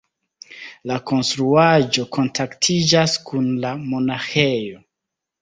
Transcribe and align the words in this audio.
La 0.91 0.95
konstruaĵo 1.11 2.05
kontaktiĝas 2.17 3.15
kun 3.29 3.53
la 3.67 3.75
monaĥejo. 3.93 4.83